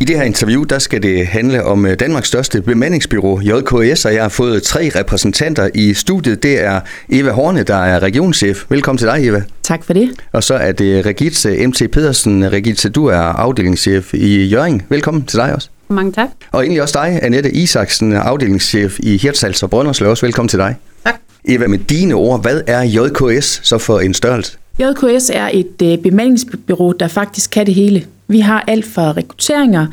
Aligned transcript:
I 0.00 0.04
det 0.04 0.16
her 0.16 0.22
interview, 0.22 0.62
der 0.62 0.78
skal 0.78 1.02
det 1.02 1.26
handle 1.26 1.64
om 1.64 1.86
øh, 1.86 1.96
Danmarks 2.00 2.28
største 2.28 2.62
bemandingsbyrå, 2.62 3.40
JKS, 3.40 4.04
og 4.04 4.14
jeg 4.14 4.22
har 4.22 4.28
fået 4.28 4.62
tre 4.62 4.90
repræsentanter 4.96 5.68
i 5.74 5.94
studiet. 5.94 6.42
Det 6.42 6.60
er 6.64 6.80
Eva 7.08 7.30
Horne, 7.30 7.62
der 7.62 7.74
er 7.76 8.00
regionschef. 8.00 8.64
Velkommen 8.68 8.98
til 8.98 9.06
dig, 9.06 9.28
Eva. 9.28 9.42
Tak 9.62 9.84
for 9.84 9.92
det. 9.92 10.10
Og 10.32 10.44
så 10.44 10.54
er 10.54 10.72
det 10.72 11.06
Regitze 11.06 11.66
MT 11.66 11.82
Pedersen. 11.92 12.52
Regitze, 12.52 12.88
du 12.88 13.06
er 13.06 13.18
afdelingschef 13.18 14.14
i 14.14 14.44
Jørgen. 14.44 14.82
Velkommen 14.88 15.24
til 15.24 15.38
dig 15.38 15.54
også. 15.54 15.68
Mange 15.88 16.12
tak. 16.12 16.28
Og 16.52 16.62
egentlig 16.62 16.82
også 16.82 16.98
dig, 17.02 17.18
Annette 17.22 17.52
Isaksen, 17.52 18.12
afdelingschef 18.12 18.98
i 18.98 19.16
Hirtshals 19.16 19.62
og 19.62 19.70
Brønderslev. 19.70 20.10
Også 20.10 20.26
velkommen 20.26 20.48
til 20.48 20.58
dig. 20.58 20.76
Tak. 21.04 21.14
Eva, 21.44 21.66
med 21.66 21.78
dine 21.78 22.14
ord, 22.14 22.42
hvad 22.42 22.60
er 22.66 22.82
JKS 22.82 23.60
så 23.62 23.78
for 23.78 24.00
en 24.00 24.14
størrelse? 24.14 24.56
JKS 24.78 25.30
er 25.34 25.50
et 25.52 25.82
øh, 25.82 25.98
bemandingsbyrå, 25.98 26.92
der 26.92 27.08
faktisk 27.08 27.50
kan 27.50 27.66
det 27.66 27.74
hele. 27.74 28.06
Vi 28.28 28.40
har 28.40 28.64
alt 28.66 28.84
fra 28.84 29.12
rekrutteringer 29.12 29.86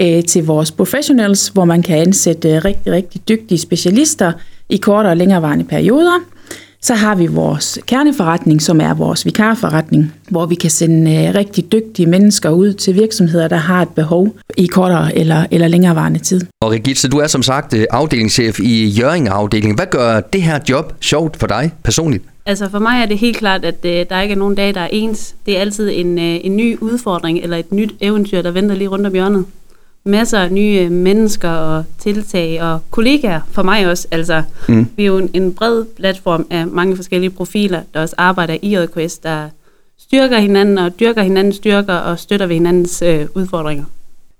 øh, 0.00 0.24
til 0.24 0.44
vores 0.44 0.72
professionals, 0.72 1.48
hvor 1.48 1.64
man 1.64 1.82
kan 1.82 1.98
ansætte 1.98 2.48
øh, 2.48 2.64
rigtig, 2.64 2.92
rigtig 2.92 3.28
dygtige 3.28 3.58
specialister 3.58 4.32
i 4.68 4.76
kortere 4.76 5.12
og 5.12 5.16
længerevarende 5.16 5.64
perioder. 5.64 6.20
Så 6.82 6.94
har 6.94 7.14
vi 7.14 7.26
vores 7.26 7.78
kerneforretning, 7.86 8.62
som 8.62 8.80
er 8.80 8.94
vores 8.94 9.24
vikarforretning, 9.24 10.12
hvor 10.30 10.46
vi 10.46 10.54
kan 10.54 10.70
sende 10.70 11.14
øh, 11.14 11.34
rigtig 11.34 11.72
dygtige 11.72 12.06
mennesker 12.06 12.50
ud 12.50 12.72
til 12.72 12.94
virksomheder, 12.94 13.48
der 13.48 13.56
har 13.56 13.82
et 13.82 13.88
behov 13.88 14.34
i 14.56 14.66
kortere 14.66 15.18
eller, 15.18 15.46
eller 15.50 15.68
længerevarende 15.68 16.18
tid. 16.18 16.40
Og 16.60 16.70
Regitze, 16.70 17.08
du 17.08 17.18
er 17.18 17.26
som 17.26 17.42
sagt 17.42 17.74
øh, 17.74 17.84
afdelingschef 17.90 18.60
i 18.60 18.88
Jørgen 18.88 19.28
afdelingen. 19.28 19.76
Hvad 19.76 19.86
gør 19.90 20.20
det 20.20 20.42
her 20.42 20.58
job 20.68 20.92
sjovt 21.00 21.36
for 21.36 21.46
dig 21.46 21.72
personligt? 21.84 22.24
Altså 22.46 22.68
for 22.68 22.78
mig 22.78 23.02
er 23.02 23.06
det 23.06 23.18
helt 23.18 23.36
klart, 23.36 23.64
at 23.64 23.84
øh, 23.84 24.06
der 24.08 24.20
ikke 24.20 24.32
er 24.32 24.38
nogen 24.38 24.54
dag, 24.54 24.74
der 24.74 24.80
er 24.80 24.88
ens. 24.92 25.34
Det 25.46 25.56
er 25.56 25.60
altid 25.60 25.90
en, 25.92 26.18
øh, 26.18 26.40
en 26.44 26.56
ny 26.56 26.78
udfordring 26.80 27.38
eller 27.38 27.56
et 27.56 27.72
nyt 27.72 27.94
eventyr, 28.00 28.42
der 28.42 28.50
venter 28.50 28.74
lige 28.74 28.88
rundt 28.88 29.06
om 29.06 29.12
hjørnet. 29.12 29.44
Masser 30.04 30.38
af 30.38 30.52
nye 30.52 30.90
mennesker 30.90 31.50
og 31.50 31.84
tiltag 31.98 32.62
og 32.62 32.80
kollegaer 32.90 33.40
for 33.50 33.62
mig 33.62 33.86
også. 33.88 34.08
Altså, 34.10 34.42
mm. 34.68 34.88
Vi 34.96 35.02
er 35.02 35.06
jo 35.06 35.18
en, 35.18 35.30
en 35.32 35.54
bred 35.54 35.84
platform 35.96 36.46
af 36.50 36.66
mange 36.66 36.96
forskellige 36.96 37.30
profiler, 37.30 37.82
der 37.94 38.00
også 38.00 38.14
arbejder 38.18 38.56
i 38.62 38.76
JKS, 38.76 39.18
der 39.18 39.48
styrker 39.98 40.38
hinanden 40.38 40.78
og 40.78 41.00
dyrker 41.00 41.22
hinandens 41.22 41.56
styrker 41.56 41.94
og 41.94 42.18
støtter 42.18 42.46
ved 42.46 42.56
hinandens 42.56 43.02
øh, 43.02 43.26
udfordringer. 43.34 43.84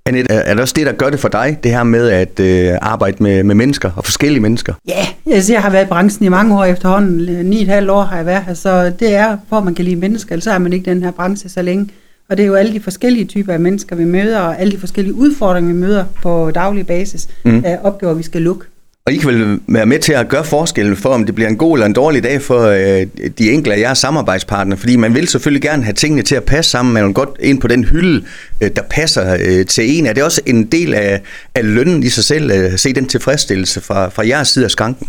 Annette, 0.07 0.35
er 0.35 0.55
det 0.55 0.61
også 0.61 0.75
det, 0.77 0.87
der 0.87 0.93
gør 0.93 1.11
det 1.11 1.21
for 1.21 1.29
dig, 1.29 1.59
det 1.65 1.71
her 1.71 1.83
med 1.83 2.09
at 2.09 2.41
øh, 2.41 2.79
arbejde 2.83 3.23
med, 3.23 3.43
med 3.43 3.55
mennesker 3.55 3.91
og 3.97 4.05
forskellige 4.05 4.41
mennesker? 4.41 4.75
Ja, 4.89 5.07
altså, 5.33 5.53
jeg 5.53 5.63
har 5.63 5.71
været 5.71 5.85
i 5.85 5.89
branchen 5.89 6.27
i 6.27 6.29
mange 6.29 6.59
år 6.59 6.65
efterhånden. 6.65 7.47
Ni 7.47 7.63
et 7.63 7.69
halvt 7.69 7.91
år 7.91 8.03
har 8.03 8.17
jeg 8.17 8.27
været 8.27 8.43
her, 8.45 8.55
så 8.55 8.93
det 9.01 9.15
er, 9.15 9.37
at 9.53 9.65
man 9.65 9.75
kan 9.75 9.85
lide 9.85 9.97
mennesker, 9.97 10.33
ellers 10.33 10.47
er 10.47 10.59
man 10.59 10.73
ikke 10.73 10.91
den 10.91 11.03
her 11.03 11.11
branche 11.11 11.48
så 11.48 11.63
længe. 11.63 11.89
Og 12.29 12.37
det 12.37 12.43
er 12.43 12.47
jo 12.47 12.55
alle 12.55 12.73
de 12.73 12.81
forskellige 12.81 13.25
typer 13.25 13.53
af 13.53 13.61
mennesker, 13.61 13.97
vi 13.97 14.05
møder, 14.05 14.41
og 14.41 14.61
alle 14.61 14.73
de 14.73 14.79
forskellige 14.79 15.15
udfordringer, 15.15 15.73
vi 15.73 15.79
møder 15.79 16.05
på 16.23 16.51
daglig 16.55 16.87
basis, 16.87 17.29
mm. 17.45 17.63
af 17.65 17.79
opgaver, 17.83 18.15
vi 18.15 18.23
skal 18.23 18.43
lukke. 18.43 18.65
Og 19.07 19.12
I 19.12 19.17
kan 19.17 19.29
vel 19.29 19.61
være 19.67 19.87
med 19.87 19.99
til 19.99 20.12
at 20.12 20.29
gøre 20.29 20.45
forskellen 20.45 20.97
for, 20.97 21.09
om 21.09 21.27
det 21.27 21.35
bliver 21.35 21.49
en 21.49 21.57
god 21.57 21.77
eller 21.77 21.87
en 21.87 21.93
dårlig 21.93 22.23
dag 22.23 22.43
for 22.43 22.61
øh, 22.61 23.07
de 23.39 23.51
enkelte 23.51 23.75
af 23.75 23.81
jeres 23.81 23.98
samarbejdspartnere. 23.98 24.79
Fordi 24.79 24.97
man 24.97 25.15
vil 25.15 25.29
selvfølgelig 25.29 25.63
gerne 25.63 25.85
have 25.85 25.93
tingene 25.93 26.23
til 26.23 26.35
at 26.35 26.45
passe 26.45 26.71
sammen. 26.71 26.95
Man 26.95 27.05
vil 27.05 27.15
godt 27.15 27.29
ind 27.41 27.61
på 27.61 27.69
den 27.69 27.85
hylde, 27.85 28.25
øh, 28.61 28.71
der 28.77 28.83
passer 28.83 29.37
øh, 29.41 29.67
til 29.67 29.98
en. 29.98 30.07
Er 30.07 30.13
det 30.13 30.23
også 30.23 30.41
en 30.47 30.65
del 30.65 30.95
af, 30.95 31.21
af 31.55 31.75
lønnen 31.75 32.03
i 32.03 32.09
sig 32.09 32.25
selv, 32.25 32.51
øh, 32.51 32.57
at 32.57 32.73
øh, 32.73 32.79
se 32.79 32.93
den 32.93 33.07
tilfredsstillelse 33.07 33.81
fra, 33.81 34.09
fra 34.09 34.27
jeres 34.27 34.48
side 34.48 34.65
af 34.65 34.71
skanken? 34.71 35.09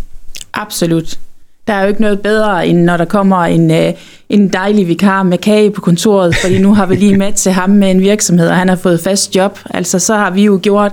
Absolut. 0.54 1.20
Der 1.68 1.74
er 1.74 1.82
jo 1.82 1.88
ikke 1.88 2.02
noget 2.02 2.20
bedre, 2.22 2.68
end 2.68 2.84
når 2.84 2.98
der 2.98 3.06
kommer 3.06 3.38
en, 3.38 3.72
øh, 3.72 3.94
en 4.30 4.54
dejlig 4.54 4.88
vikar 4.88 5.24
med 5.24 5.38
kage 5.38 5.72
på 5.72 5.82
kontoret, 5.82 6.36
fordi 6.36 6.58
nu 6.58 6.74
har 6.74 6.86
vi 6.86 6.96
lige 6.96 7.18
med 7.18 7.34
til 7.34 7.52
ham 7.52 7.70
med 7.70 7.92
en 7.92 8.02
virksomhed, 8.02 8.50
og 8.50 8.56
han 8.56 8.70
har 8.70 8.76
fået 8.76 9.00
fast 9.00 9.36
job. 9.36 9.60
Altså, 9.70 10.00
så 10.00 10.16
har 10.16 10.32
vi 10.32 10.44
jo 10.44 10.60
gjort 10.64 10.92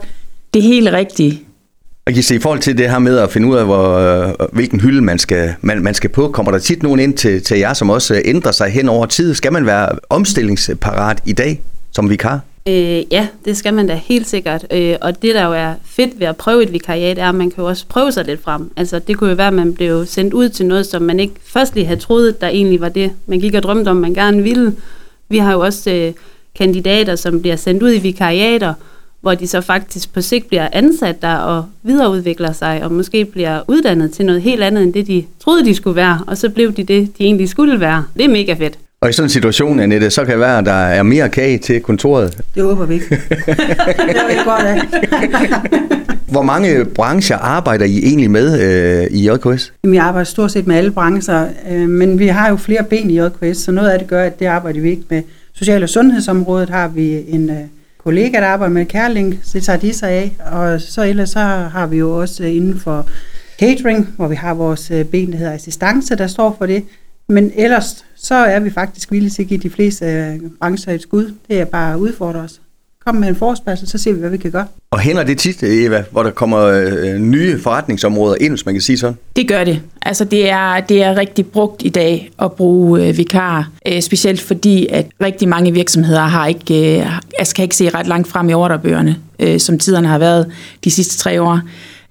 det 0.54 0.62
helt 0.62 0.92
rigtige. 0.92 1.40
Og 2.06 2.12
kan 2.12 2.36
I 2.36 2.38
forhold 2.38 2.60
til 2.60 2.78
det 2.78 2.90
her 2.90 2.98
med 2.98 3.18
at 3.18 3.30
finde 3.30 3.48
ud 3.48 3.56
af, 3.56 3.64
hvor, 3.64 3.96
øh, 3.98 4.32
hvilken 4.52 4.80
hylde 4.80 5.02
man 5.02 5.18
skal, 5.18 5.54
man, 5.60 5.82
man 5.82 5.94
skal 5.94 6.10
på, 6.10 6.28
kommer 6.28 6.52
der 6.52 6.58
tit 6.58 6.82
nogen 6.82 7.00
ind 7.00 7.14
til, 7.14 7.42
til 7.42 7.58
jer, 7.58 7.74
som 7.74 7.90
også 7.90 8.14
øh, 8.14 8.20
ændrer 8.24 8.52
sig 8.52 8.70
hen 8.70 8.88
over 8.88 9.06
tid? 9.06 9.34
Skal 9.34 9.52
man 9.52 9.66
være 9.66 9.88
omstillingsparat 10.08 11.22
i 11.26 11.32
dag 11.32 11.60
som 11.92 12.10
vikar? 12.10 12.40
Øh, 12.68 13.12
ja, 13.12 13.28
det 13.44 13.56
skal 13.56 13.74
man 13.74 13.86
da 13.86 13.94
helt 13.94 14.28
sikkert. 14.28 14.66
Øh, 14.70 14.96
og 15.00 15.22
det, 15.22 15.34
der 15.34 15.44
jo 15.44 15.52
er 15.52 15.74
fedt 15.84 16.20
ved 16.20 16.26
at 16.26 16.36
prøve 16.36 16.62
et 16.62 16.72
vikariat, 16.72 17.18
er, 17.18 17.28
at 17.28 17.34
man 17.34 17.50
kan 17.50 17.62
jo 17.64 17.68
også 17.68 17.86
prøve 17.88 18.12
sig 18.12 18.24
lidt 18.24 18.42
frem. 18.42 18.70
Altså, 18.76 18.98
det 18.98 19.16
kunne 19.16 19.30
jo 19.30 19.36
være, 19.36 19.46
at 19.46 19.54
man 19.54 19.74
blev 19.74 20.06
sendt 20.06 20.34
ud 20.34 20.48
til 20.48 20.66
noget, 20.66 20.86
som 20.86 21.02
man 21.02 21.20
ikke 21.20 21.34
først 21.44 21.74
lige 21.74 21.86
havde 21.86 22.00
troet, 22.00 22.40
der 22.40 22.48
egentlig 22.48 22.80
var 22.80 22.88
det, 22.88 23.10
man 23.26 23.40
gik 23.40 23.54
og 23.54 23.62
drømte 23.62 23.88
om, 23.88 23.96
man 23.96 24.14
gerne 24.14 24.42
ville. 24.42 24.72
Vi 25.28 25.38
har 25.38 25.52
jo 25.52 25.60
også 25.60 25.90
øh, 25.90 26.12
kandidater, 26.58 27.16
som 27.16 27.40
bliver 27.40 27.56
sendt 27.56 27.82
ud 27.82 27.92
i 27.92 27.98
vikariater, 27.98 28.74
hvor 29.24 29.34
de 29.34 29.46
så 29.46 29.60
faktisk 29.60 30.12
på 30.12 30.20
sigt 30.20 30.48
bliver 30.48 30.68
ansat 30.72 31.22
der 31.22 31.34
og 31.34 31.64
videreudvikler 31.82 32.52
sig, 32.52 32.84
og 32.84 32.92
måske 32.92 33.24
bliver 33.24 33.60
uddannet 33.68 34.12
til 34.12 34.26
noget 34.26 34.42
helt 34.42 34.62
andet, 34.62 34.82
end 34.82 34.92
det 34.92 35.06
de 35.06 35.24
troede, 35.44 35.64
de 35.64 35.74
skulle 35.74 35.96
være, 35.96 36.20
og 36.26 36.38
så 36.38 36.48
blev 36.48 36.72
de 36.72 36.84
det, 36.84 37.18
de 37.18 37.24
egentlig 37.24 37.48
skulle 37.48 37.80
være. 37.80 38.04
Det 38.16 38.24
er 38.24 38.28
mega 38.28 38.52
fedt. 38.52 38.78
Og 39.00 39.10
i 39.10 39.12
sådan 39.12 39.26
en 39.26 39.30
situation, 39.30 39.80
Annette, 39.80 40.10
så 40.10 40.24
kan 40.24 40.32
det 40.32 40.40
være, 40.40 40.58
at 40.58 40.66
der 40.66 40.72
er 40.72 41.02
mere 41.02 41.28
kage 41.28 41.58
til 41.58 41.80
kontoret. 41.80 42.38
Det 42.54 42.62
håber 42.62 42.86
vi 42.86 42.94
ikke. 42.94 43.06
det 43.10 44.16
er 44.16 44.28
vi 44.28 44.34
godt 44.44 44.62
af. 44.62 44.80
Hvor 46.32 46.42
mange 46.42 46.84
brancher 46.84 47.36
arbejder 47.36 47.84
I 47.84 47.98
egentlig 47.98 48.30
med 48.30 48.60
øh, 48.60 49.06
i 49.10 49.30
JKS? 49.30 49.72
Vi 49.82 49.96
arbejder 49.96 50.24
stort 50.24 50.52
set 50.52 50.66
med 50.66 50.76
alle 50.76 50.90
brancher, 50.90 51.48
øh, 51.70 51.88
men 51.88 52.18
vi 52.18 52.26
har 52.26 52.48
jo 52.48 52.56
flere 52.56 52.84
ben 52.90 53.10
i 53.10 53.20
JKS, 53.20 53.58
så 53.58 53.72
noget 53.72 53.90
af 53.90 53.98
det 53.98 54.08
gør, 54.08 54.22
at 54.22 54.40
det 54.40 54.46
arbejder 54.46 54.80
vi 54.80 54.90
ikke 54.90 55.04
med. 55.08 55.22
Social- 55.54 55.82
og 55.82 55.88
sundhedsområdet 55.88 56.70
har 56.70 56.88
vi 56.88 57.24
en 57.28 57.50
øh, 57.50 57.56
kollega, 58.04 58.40
der 58.40 58.46
arbejder 58.46 58.74
med 58.74 58.86
Kærling, 58.86 59.40
så 59.42 59.50
det 59.54 59.62
tager 59.62 59.78
de 59.78 59.92
sig 59.92 60.10
af. 60.10 60.36
Og 60.52 60.80
så 60.80 61.02
ellers 61.02 61.30
så 61.30 61.40
har 61.40 61.86
vi 61.86 61.96
jo 61.96 62.20
også 62.20 62.42
øh, 62.42 62.56
inden 62.56 62.80
for 62.80 63.08
catering, 63.60 64.14
hvor 64.16 64.28
vi 64.28 64.34
har 64.34 64.54
vores 64.54 64.90
øh, 64.90 65.04
ben, 65.04 65.32
der 65.32 65.38
hedder 65.38 65.52
assistance, 65.52 66.16
der 66.16 66.26
står 66.26 66.54
for 66.58 66.66
det. 66.66 66.84
Men 67.28 67.52
ellers 67.56 68.04
så 68.14 68.34
er 68.34 68.60
vi 68.60 68.70
faktisk 68.70 69.12
villige 69.12 69.30
til 69.30 69.42
at 69.42 69.48
give 69.48 69.60
de 69.60 69.70
fleste 69.70 70.06
øh, 70.06 70.40
brancher 70.60 70.92
et 70.92 71.02
skud. 71.02 71.34
Det 71.48 71.60
er 71.60 71.64
bare 71.64 71.92
at 71.92 71.98
udfordre 71.98 72.40
os. 72.40 72.60
Kom 73.06 73.14
med 73.14 73.28
en 73.28 73.36
forespørgsel, 73.36 73.88
så 73.88 73.98
ser 73.98 74.12
vi, 74.12 74.20
hvad 74.20 74.30
vi 74.30 74.36
kan 74.36 74.50
gøre. 74.50 74.66
Og 74.90 75.00
hænder 75.00 75.22
det 75.22 75.38
tit, 75.38 75.62
Eva, 75.62 76.04
hvor 76.10 76.22
der 76.22 76.30
kommer 76.30 76.60
øh, 76.60 77.18
nye 77.18 77.60
forretningsområder 77.60 78.36
ind, 78.40 78.52
hvis 78.52 78.66
man 78.66 78.74
kan 78.74 78.82
sige 78.82 78.98
sådan? 78.98 79.16
Det 79.36 79.48
gør 79.48 79.64
det. 79.64 79.80
Altså 80.02 80.24
det 80.24 80.50
er, 80.50 80.80
det 80.80 81.02
er 81.02 81.16
rigtig 81.16 81.46
brugt 81.46 81.82
i 81.84 81.88
dag 81.88 82.30
at 82.42 82.52
bruge 82.52 83.08
øh, 83.08 83.16
vikarer, 83.16 83.64
øh, 83.88 84.02
specielt 84.02 84.40
fordi, 84.40 84.86
at 84.86 85.06
rigtig 85.22 85.48
mange 85.48 85.72
virksomheder 85.72 86.20
har 86.20 86.46
ikke, 86.46 87.00
øh, 87.00 87.18
altså 87.38 87.54
kan 87.54 87.62
ikke 87.62 87.76
se 87.76 87.88
ret 87.88 88.06
langt 88.06 88.28
frem 88.28 88.48
i 88.48 88.54
ordrebøgerne, 88.54 89.16
øh, 89.38 89.60
som 89.60 89.78
tiderne 89.78 90.08
har 90.08 90.18
været 90.18 90.52
de 90.84 90.90
sidste 90.90 91.18
tre 91.18 91.42
år. 91.42 91.60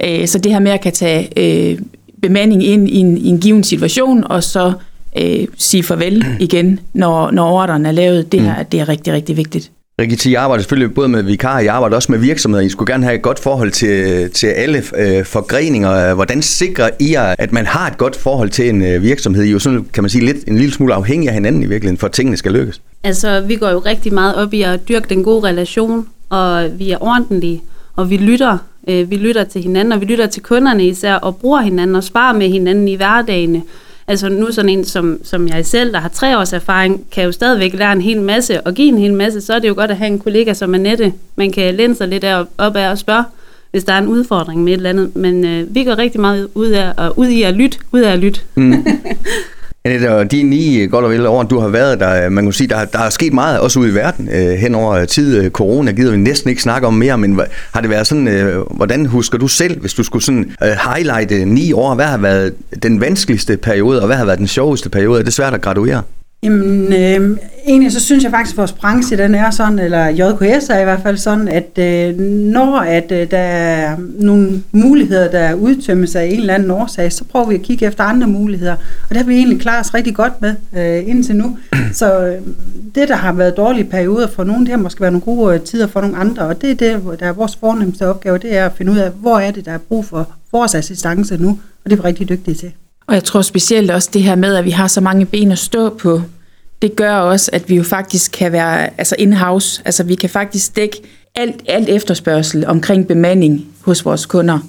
Øh, 0.06 0.28
så 0.28 0.40
det 0.40 0.52
her 0.52 0.60
med 0.60 0.72
at 0.72 0.82
kan 0.82 0.94
tage 0.94 1.30
øh, 1.38 1.80
bemanding 2.22 2.64
ind 2.64 2.90
i 2.90 2.98
en, 2.98 3.18
i 3.18 3.28
en 3.28 3.40
given 3.40 3.64
situation, 3.64 4.24
og 4.24 4.44
så 4.44 4.74
øh, 5.18 5.48
sige 5.58 5.84
farvel 5.84 6.26
igen, 6.40 6.80
når, 6.94 7.32
når 7.32 7.52
ordren 7.52 7.86
er 7.86 7.92
lavet, 7.92 8.32
det 8.32 8.42
her 8.42 8.64
det 8.64 8.80
er 8.80 8.90
rigtig, 8.90 9.14
rigtig 9.14 9.38
vigtigt. 9.38 9.72
Rigitte, 10.02 10.30
I 10.30 10.34
arbejder 10.34 10.62
selvfølgelig 10.62 10.96
både 10.96 11.08
med 11.08 11.24
vikarer, 11.24 11.60
I 11.60 11.68
arbejder 11.68 11.96
også 11.96 12.12
med 12.12 12.20
virksomheder. 12.20 12.64
I 12.64 12.70
skulle 12.70 12.94
gerne 12.94 13.04
have 13.04 13.16
et 13.16 13.22
godt 13.22 13.40
forhold 13.40 13.72
til, 13.72 14.30
til 14.32 14.48
alle 14.48 14.78
øh, 14.78 15.26
forgreninger. 15.26 16.14
Hvordan 16.14 16.42
sikrer 16.42 16.90
I 17.00 17.12
jer, 17.12 17.36
at 17.38 17.52
man 17.52 17.66
har 17.66 17.88
et 17.88 17.98
godt 17.98 18.16
forhold 18.16 18.50
til 18.50 18.70
en 18.70 18.82
øh, 18.86 19.04
virksomhed? 19.04 19.44
I 19.44 19.48
er 19.48 19.52
jo 19.52 19.60
sådan, 19.60 19.86
kan 19.94 20.04
man 20.04 20.10
sige, 20.10 20.26
lidt, 20.26 20.38
en 20.48 20.58
lille 20.58 20.74
smule 20.74 20.94
afhængig 20.94 21.30
af 21.30 21.34
hinanden 21.34 21.64
i 21.64 21.66
virkeligheden, 21.66 21.98
for 21.98 22.08
at 22.08 22.14
tingene 22.14 22.38
skal 22.38 22.52
lykkes. 22.52 22.82
Altså, 23.04 23.42
vi 23.42 23.56
går 23.56 23.70
jo 23.70 23.80
rigtig 23.80 24.14
meget 24.14 24.36
op 24.36 24.54
i 24.54 24.62
at 24.62 24.88
dyrke 24.90 25.10
den 25.10 25.24
gode 25.24 25.48
relation, 25.48 26.08
og 26.30 26.80
vi 26.80 26.92
er 26.92 26.98
ordentlige, 27.04 27.62
og 27.96 28.10
vi 28.10 28.18
lytter. 28.18 28.58
Øh, 28.88 29.10
vi 29.10 29.16
lytter 29.16 29.44
til 29.44 29.62
hinanden, 29.62 29.92
og 29.92 30.02
vi 30.02 30.06
lytter 30.06 30.28
til 30.28 30.42
kunderne 30.42 30.88
især, 30.88 31.16
og 31.16 31.36
bruger 31.36 31.62
hinanden 31.62 31.96
og 31.96 32.04
sparer 32.04 32.34
med 32.34 32.50
hinanden 32.50 32.88
i 32.88 32.96
hverdagene. 32.96 33.62
Altså 34.08 34.30
nu 34.30 34.52
sådan 34.52 34.70
en 34.70 34.86
som, 34.86 35.20
som 35.24 35.48
jeg 35.48 35.66
selv, 35.66 35.94
der 35.94 36.00
har 36.00 36.10
tre 36.10 36.38
års 36.40 36.54
erfaring, 36.54 37.06
kan 37.12 37.24
jo 37.24 37.32
stadigvæk 37.32 37.74
lære 37.74 37.92
en 37.92 38.02
hel 38.02 38.22
masse 38.22 38.62
og 38.62 38.74
give 38.74 38.88
en 38.88 38.98
hel 38.98 39.14
masse, 39.14 39.42
så 39.42 39.54
er 39.54 39.60
det 39.60 39.68
jo 39.68 39.74
godt 39.74 39.92
at 39.92 39.98
have 39.98 40.08
en 40.08 40.20
kollega 40.20 40.54
som 40.54 40.74
Annette. 40.76 41.14
Man 41.36 41.52
kan 41.52 41.76
læne 41.76 41.96
sig 41.96 42.08
lidt 42.08 42.26
op 42.58 42.76
af 42.76 42.92
og 42.92 42.98
spørge, 42.98 43.24
hvis 43.72 43.84
der 43.84 43.94
er 43.94 43.98
en 43.98 44.08
udfordring 44.08 44.64
med 44.64 44.74
et 44.74 44.78
eller 44.78 44.90
andet. 44.90 45.16
Men 45.16 45.46
øh, 45.46 45.76
vi 45.76 45.84
går 45.84 45.98
rigtig 45.98 46.22
meget 46.22 46.48
ud, 46.56 46.68
af, 46.68 46.94
og 46.98 47.20
ud 47.20 47.28
i 47.28 47.44
at 47.44 47.54
lytte, 47.54 47.78
ud 47.92 48.00
af 48.00 48.12
at 48.12 48.20
lytte. 48.20 48.42
Mm. 48.56 48.74
Annette, 49.86 50.12
og 50.16 50.32
de 50.32 50.44
ni 50.44 50.82
øh, 50.82 50.92
godt 50.92 51.06
og 51.06 51.12
vel 51.12 51.26
år, 51.26 51.44
du 51.44 51.60
har 51.60 51.68
været 51.68 52.00
der, 52.00 52.26
øh, 52.26 52.32
man 52.32 52.44
kan 52.44 52.54
sige, 52.54 52.68
der, 52.68 52.86
der 52.86 53.00
er 53.00 53.10
sket 53.10 53.34
meget 53.34 53.60
også 53.60 53.80
ude 53.80 53.90
i 53.90 53.94
verden 53.94 54.30
øh, 54.30 54.50
hen 54.50 54.76
over 54.76 54.94
øh, 54.94 55.08
tid. 55.08 55.50
Corona 55.50 55.92
gider 55.92 56.12
vi 56.12 56.18
næsten 56.18 56.50
ikke 56.50 56.62
snakke 56.62 56.88
om 56.88 56.94
mere, 56.94 57.18
men 57.18 57.42
har 57.72 57.82
det 57.82 57.90
været 57.90 58.08
sådan, 58.08 58.28
øh, 58.28 58.62
hvordan 58.72 59.06
husker 59.06 59.38
du 59.38 59.48
selv, 59.48 59.82
hvis 59.82 59.94
du 59.94 60.04
skulle 60.04 60.24
sådan 60.24 60.52
øh, 60.64 60.70
highlighte 60.94 61.46
ni 61.46 61.74
år, 61.74 61.96
hvad 61.96 62.06
har 62.06 62.18
været 62.18 62.54
den 62.84 63.02
vanskeligste 63.02 63.58
periode, 63.58 64.02
og 64.02 64.08
hvad 64.08 64.18
har 64.18 64.26
været 64.26 64.40
den 64.40 64.48
sjoveste 64.48 64.90
periode? 64.90 65.20
Er 65.20 65.24
det 65.24 65.34
svært 65.34 65.54
at 65.54 65.62
graduere? 65.62 66.02
Jamen, 66.44 66.94
øh, 66.94 67.38
egentlig 67.68 67.92
så 67.92 68.00
synes 68.00 68.24
jeg 68.24 68.32
faktisk, 68.32 68.54
at 68.54 68.58
vores 68.58 68.72
branche 68.72 69.18
den 69.18 69.36
er 69.36 69.52
sådan, 69.52 69.80
eller 69.80 70.08
JKS 70.08 70.70
er 70.70 70.80
i 70.80 70.84
hvert 70.84 71.02
fald 71.04 71.18
sådan, 71.18 71.48
at 71.48 71.78
øh, 71.78 72.20
når 72.20 72.78
at, 72.78 73.12
øh, 73.12 73.32
der 73.32 73.38
er 73.38 73.98
nogle 74.20 74.64
muligheder, 74.72 75.32
der 75.32 75.54
udtømmes 75.54 76.16
af 76.16 76.26
en 76.26 76.40
eller 76.40 76.54
anden 76.54 76.72
årsag, 76.72 77.12
så 77.14 77.24
prøver 77.24 77.48
vi 77.48 77.56
at 77.56 77.62
kigge 77.62 77.86
efter 77.86 78.04
andre 78.04 78.28
muligheder. 78.28 78.74
Og 78.74 79.10
det 79.10 79.18
har 79.18 79.24
vi 79.24 79.36
egentlig 79.36 79.62
klaret 79.62 79.80
os 79.80 79.94
rigtig 79.94 80.16
godt 80.16 80.34
med 80.42 80.56
øh, 80.78 81.10
indtil 81.10 81.36
nu. 81.36 81.58
Så 81.94 82.26
øh, 82.26 82.42
det, 82.96 83.10
der 83.10 83.16
har 83.16 83.34
været 83.34 83.58
dårlige 83.58 83.86
perioder 83.86 84.28
for 84.28 84.44
nogen, 84.44 84.62
det 84.62 84.70
har 84.70 84.78
måske 84.78 85.02
været 85.02 85.14
nogle 85.14 85.26
gode 85.26 85.56
øh, 85.56 85.62
tider 85.62 85.88
for 85.88 86.02
nogle 86.02 86.18
andre. 86.18 86.44
Og 86.44 86.62
det 86.62 86.72
er 86.72 86.76
det, 86.76 87.20
der 87.20 87.26
er 87.26 87.32
vores 87.32 87.56
fornemmeste 87.56 88.08
opgave, 88.08 88.38
det 88.38 88.58
er 88.58 88.66
at 88.66 88.72
finde 88.78 88.92
ud 88.92 88.98
af, 88.98 89.12
hvor 89.12 89.40
er 89.40 89.52
det, 89.52 89.66
der 89.66 89.72
er 89.72 89.78
brug 89.78 90.06
for 90.06 90.30
vores 90.52 90.76
assistance 90.76 91.38
nu. 91.38 91.50
Og 91.86 91.90
det 91.90 91.92
er 91.92 91.96
vi 91.96 92.08
rigtig 92.08 92.30
dygtige 92.30 92.56
til. 92.56 92.72
Og 93.08 93.14
jeg 93.14 93.24
tror 93.24 93.42
specielt 93.42 93.92
også 93.92 94.10
det 94.14 94.24
her 94.24 94.36
med, 94.36 94.56
at 94.56 94.66
vi 94.66 94.72
har 94.72 94.88
så 94.88 95.02
mange 95.02 95.26
ben 95.26 95.52
at 95.52 95.60
stå 95.60 95.90
på, 95.90 96.22
det 96.82 96.96
gør 96.96 97.16
også, 97.16 97.50
at 97.54 97.70
vi 97.70 97.76
jo 97.76 97.84
faktisk 97.84 98.32
kan 98.32 98.52
være 98.52 98.90
altså 98.98 99.16
in-house. 99.20 99.82
Altså 99.86 100.04
vi 100.04 100.16
kan 100.16 100.30
faktisk 100.30 100.76
dække 100.76 101.02
alt, 101.36 101.56
alt 101.68 101.90
efterspørgsel 101.90 102.66
omkring 102.66 103.08
bemanding 103.08 103.66
hos 103.82 104.06
vores 104.06 104.26
kunder. 104.26 104.60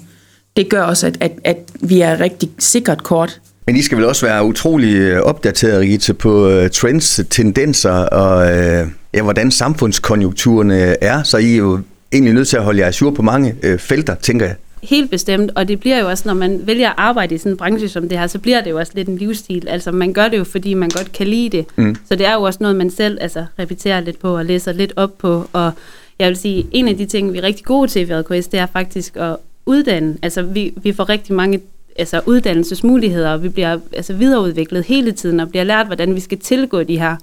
Det 0.57 0.69
gør 0.69 0.81
også, 0.81 1.07
at, 1.07 1.17
at, 1.19 1.31
at 1.43 1.57
vi 1.81 2.01
er 2.01 2.19
rigtig 2.19 2.49
sikkert 2.59 3.03
kort. 3.03 3.41
Men 3.67 3.75
I 3.75 3.81
skal 3.81 3.97
vel 3.97 4.05
også 4.05 4.25
være 4.25 4.45
utrolig 4.45 4.95
øh, 4.95 5.21
opdateret, 5.21 5.79
Ritte, 5.81 6.13
på 6.13 6.49
øh, 6.49 6.69
trends, 6.69 7.21
tendenser 7.29 7.91
og 7.91 8.57
øh, 8.57 8.87
ja, 9.13 9.21
hvordan 9.21 9.51
samfundskonjunkturerne 9.51 11.03
er, 11.03 11.23
så 11.23 11.37
I 11.37 11.53
er 11.53 11.57
jo 11.57 11.79
egentlig 12.11 12.33
nødt 12.33 12.47
til 12.47 12.57
at 12.57 12.63
holde 12.63 12.79
jer 12.79 12.91
sur 12.91 13.11
på 13.11 13.21
mange 13.21 13.55
felter, 13.77 14.15
tænker 14.15 14.45
jeg. 14.45 14.55
Helt 14.85 15.11
bestemt, 15.11 15.51
og 15.55 15.67
det 15.67 15.79
bliver 15.79 15.99
jo 15.99 16.09
også, 16.09 16.23
når 16.25 16.33
man 16.33 16.67
vælger 16.67 16.89
at 16.89 16.95
arbejde 16.97 17.35
i 17.35 17.37
sådan 17.37 17.51
en 17.51 17.57
branche 17.57 17.89
som 17.89 18.09
det 18.09 18.19
her, 18.19 18.27
så 18.27 18.39
bliver 18.39 18.61
det 18.61 18.69
jo 18.69 18.79
også 18.79 18.91
lidt 18.95 19.07
en 19.07 19.17
livsstil. 19.17 19.67
Altså 19.67 19.91
man 19.91 20.13
gør 20.13 20.27
det 20.27 20.37
jo, 20.37 20.43
fordi 20.43 20.73
man 20.73 20.89
godt 20.89 21.11
kan 21.11 21.27
lide 21.27 21.57
det. 21.57 21.65
Mm. 21.75 21.95
Så 22.07 22.15
det 22.15 22.25
er 22.25 22.33
jo 22.33 22.41
også 22.41 22.57
noget, 22.61 22.75
man 22.75 22.89
selv 22.89 23.17
altså, 23.21 23.45
repeterer 23.59 23.99
lidt 23.99 24.19
på 24.19 24.37
og 24.37 24.45
læser 24.45 24.71
lidt 24.71 24.93
op 24.95 25.17
på. 25.17 25.47
Og 25.53 25.71
jeg 26.19 26.27
vil 26.27 26.37
sige, 26.37 26.67
en 26.71 26.87
af 26.87 26.97
de 26.97 27.05
ting, 27.05 27.33
vi 27.33 27.37
er 27.37 27.43
rigtig 27.43 27.65
gode 27.65 27.87
til 27.87 28.01
i 28.01 28.13
VRKS, 28.13 28.47
det 28.47 28.59
er 28.59 28.65
faktisk 28.65 29.15
at 29.15 29.35
uddanne. 29.65 30.17
Altså 30.21 30.41
vi, 30.41 30.73
vi 30.77 30.93
får 30.93 31.09
rigtig 31.09 31.35
mange 31.35 31.61
altså, 31.95 32.21
uddannelsesmuligheder, 32.25 33.29
og 33.29 33.43
vi 33.43 33.49
bliver 33.49 33.79
altså, 33.93 34.13
videreudviklet 34.13 34.85
hele 34.85 35.11
tiden 35.11 35.39
og 35.39 35.49
bliver 35.49 35.63
lært, 35.63 35.85
hvordan 35.85 36.15
vi 36.15 36.19
skal 36.19 36.37
tilgå 36.37 36.83
de 36.83 36.99
her 36.99 37.15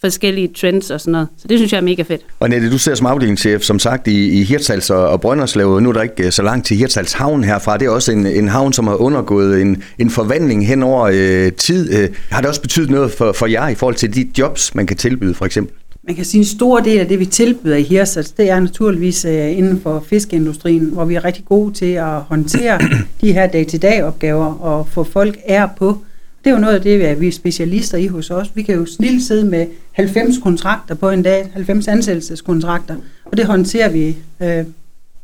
forskellige 0.00 0.48
trends 0.48 0.90
og 0.90 1.00
sådan 1.00 1.12
noget. 1.12 1.28
Så 1.38 1.48
det 1.48 1.58
synes 1.58 1.72
jeg 1.72 1.78
er 1.78 1.82
mega 1.82 2.02
fedt. 2.02 2.20
Og 2.40 2.48
Nette, 2.48 2.70
du 2.70 2.78
ser 2.78 2.94
som 2.94 3.06
afdelingschef, 3.06 3.62
som 3.62 3.78
sagt, 3.78 4.08
i, 4.08 4.40
i 4.40 4.44
Hirtshals 4.44 4.90
og, 4.90 5.08
og 5.08 5.20
Brønderslev. 5.20 5.80
Nu 5.80 5.88
er 5.88 5.92
der 5.92 6.02
ikke 6.02 6.24
øh, 6.24 6.32
så 6.32 6.42
langt 6.42 6.66
til 6.66 6.76
Hirtshals 6.76 7.12
havn 7.12 7.44
herfra. 7.44 7.76
Det 7.76 7.86
er 7.86 7.90
også 7.90 8.12
en, 8.12 8.26
en 8.26 8.48
havn, 8.48 8.72
som 8.72 8.86
har 8.86 8.94
undergået 8.94 9.62
en, 9.62 9.82
en 9.98 10.10
forvandling 10.10 10.66
hen 10.66 10.82
over 10.82 11.10
øh, 11.12 11.52
tid. 11.52 11.94
Øh, 11.94 12.08
har 12.30 12.40
det 12.40 12.48
også 12.48 12.62
betydet 12.62 12.90
noget 12.90 13.12
for, 13.12 13.32
for 13.32 13.46
jer 13.46 13.68
i 13.68 13.74
forhold 13.74 13.94
til 13.94 14.14
de 14.14 14.28
jobs, 14.38 14.74
man 14.74 14.86
kan 14.86 14.96
tilbyde, 14.96 15.34
for 15.34 15.44
eksempel? 15.44 15.74
Man 16.06 16.16
kan 16.16 16.24
sige, 16.24 16.38
en 16.38 16.44
stor 16.44 16.80
del 16.80 16.98
af 16.98 17.08
det, 17.08 17.18
vi 17.18 17.26
tilbyder 17.26 17.76
i 17.76 17.82
Hirsals, 17.82 18.30
det 18.30 18.50
er 18.50 18.60
naturligvis 18.60 19.24
uh, 19.24 19.58
inden 19.58 19.80
for 19.80 20.04
fiskeindustrien, 20.08 20.84
hvor 20.84 21.04
vi 21.04 21.14
er 21.14 21.24
rigtig 21.24 21.44
gode 21.44 21.74
til 21.74 21.92
at 21.92 22.20
håndtere 22.20 22.80
de 23.20 23.32
her 23.32 23.46
dag-til-dag 23.46 24.04
opgaver 24.04 24.54
og 24.54 24.88
få 24.88 25.04
folk 25.04 25.38
er 25.44 25.68
på. 25.78 25.98
Det 26.46 26.52
er 26.52 26.56
jo 26.56 26.60
noget 26.60 26.74
af 26.74 26.80
det, 26.80 27.20
vi 27.20 27.28
er 27.28 27.32
specialister 27.32 27.98
i 27.98 28.06
hos 28.06 28.30
os. 28.30 28.50
Vi 28.54 28.62
kan 28.62 28.74
jo 28.74 28.86
snilt 28.86 29.22
sidde 29.22 29.44
med 29.44 29.66
90 29.92 30.38
kontrakter 30.42 30.94
på 30.94 31.10
en 31.10 31.22
dag, 31.22 31.50
90 31.52 31.88
ansættelseskontrakter, 31.88 32.96
og 33.24 33.36
det 33.36 33.46
håndterer 33.46 33.88
vi. 33.88 34.16
Øh, 34.42 34.48
det 34.48 34.64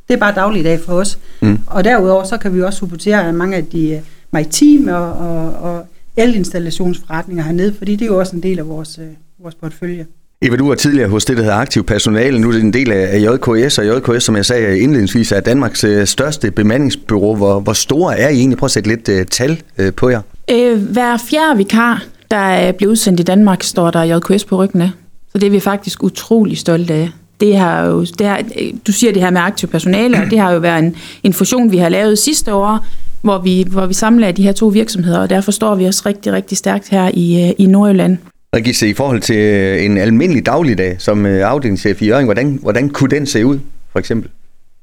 er 0.09 0.17
bare 0.17 0.35
dagligdag 0.35 0.81
for 0.81 0.93
os. 0.93 1.19
Mm. 1.43 1.59
Og 1.67 1.85
derudover 1.85 2.25
så 2.25 2.37
kan 2.37 2.55
vi 2.55 2.63
også 2.63 2.79
supportere 2.79 3.33
mange 3.33 3.57
af 3.57 3.65
de 3.65 3.91
øh, 3.91 4.01
maritime 4.31 4.97
og, 4.97 5.13
og, 5.13 5.55
og 5.55 5.87
elinstallationsforretninger 6.17 7.45
hernede, 7.45 7.75
fordi 7.79 7.93
det 7.97 8.03
er 8.03 8.07
jo 8.07 8.19
også 8.19 8.37
en 8.37 8.43
del 8.43 8.59
af 8.59 8.69
vores, 8.69 8.99
øh, 8.99 9.07
vores 9.43 9.55
portfølje. 9.55 10.07
Eva, 10.43 10.57
du 10.57 10.69
var 10.69 10.75
tidligere 10.75 11.09
hos 11.09 11.25
det, 11.25 11.37
der 11.37 11.43
hedder 11.43 11.57
Aktiv 11.57 11.85
Personale. 11.85 12.39
Nu 12.39 12.49
er 12.49 12.53
det 12.53 12.63
en 12.63 12.73
del 12.73 12.93
af 12.93 13.19
JKS, 13.21 13.79
og 13.79 13.87
JKS, 13.87 14.25
som 14.25 14.37
jeg 14.37 14.47
sagde 14.47 14.79
indledningsvis, 14.79 15.33
er 15.33 15.41
Danmarks 15.41 15.85
største 16.05 16.51
bemandingsbyrå. 16.51 17.35
Hvor, 17.35 17.61
hvor 17.61 17.73
store 17.73 18.19
er 18.19 18.29
I 18.29 18.37
egentlig? 18.37 18.59
Prøv 18.59 18.67
at 18.67 18.71
sætte 18.71 18.89
lidt 18.89 19.09
uh, 19.09 19.27
tal 19.31 19.63
uh, 19.79 19.95
på 19.97 20.09
jer. 20.09 20.21
Øh, 20.53 20.83
hver 20.83 21.17
fjerde 21.17 21.57
vikar, 21.57 22.05
der 22.31 22.69
øh, 22.69 22.75
bliver 22.75 22.91
udsendt 22.91 23.21
i 23.21 23.23
Danmark, 23.23 23.63
står 23.63 23.91
der 23.91 24.03
JKS 24.03 24.45
på 24.45 24.57
ryggen 24.57 24.81
af. 24.83 24.91
Så 25.33 25.39
det 25.39 25.47
er 25.47 25.51
vi 25.51 25.61
faktisk 25.61 26.03
utrolig 26.03 26.59
stolte 26.59 26.95
af. 26.95 27.09
Det 27.41 27.57
har 27.57 27.85
jo, 27.87 28.01
det 28.01 28.27
har, 28.27 28.39
øh, 28.61 28.73
du 28.87 28.93
siger 28.93 29.13
det 29.13 29.23
her 29.23 29.31
med 29.31 29.41
aktiv 29.41 29.69
personale, 29.69 30.19
og 30.23 30.31
det 30.31 30.39
har 30.39 30.53
jo 30.53 30.59
været 30.59 30.79
en, 30.79 30.97
en 31.23 31.33
fusion, 31.33 31.73
vi 31.73 31.77
har 31.77 31.89
lavet 31.89 32.19
sidste 32.19 32.55
år, 32.55 32.87
hvor 33.23 33.39
vi, 33.39 33.67
hvor 33.71 33.87
vi 33.87 33.95
samler 33.95 34.33
de 34.33 34.43
her 34.43 34.53
to 34.53 34.67
virksomheder, 34.67 35.19
og 35.19 35.31
derfor 35.31 35.53
står 35.53 35.75
vi 35.75 35.85
også 35.85 36.03
rigtig, 36.07 36.33
rigtig 36.33 36.59
stærkt 36.59 36.89
her 36.89 37.11
i, 37.15 37.49
øh, 37.49 37.55
i 37.59 37.67
Nordjylland. 37.67 38.19
Regisse, 38.57 38.89
i 38.89 38.95
forhold 38.95 39.21
til 39.21 39.37
en 39.85 39.99
almindelig 39.99 40.47
dagligdag 40.47 40.97
som 40.99 41.27
afdelingschef 41.27 42.03
i 42.03 42.07
Jørgen, 42.07 42.25
hvordan, 42.25 42.59
hvordan 42.63 42.89
kunne 42.89 43.11
den 43.11 43.27
se 43.27 43.47
ud, 43.47 43.59
for 43.93 43.99
eksempel? 43.99 44.31